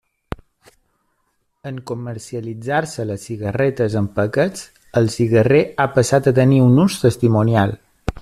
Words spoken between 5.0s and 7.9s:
el cigarrer ha passat a tenir un ús testimonial.